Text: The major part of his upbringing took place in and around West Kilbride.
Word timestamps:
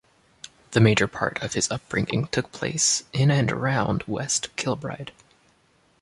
The 0.71 0.79
major 0.79 1.07
part 1.07 1.39
of 1.43 1.53
his 1.53 1.69
upbringing 1.69 2.25
took 2.31 2.51
place 2.51 3.03
in 3.13 3.29
and 3.29 3.51
around 3.51 4.01
West 4.07 4.49
Kilbride. 4.55 5.11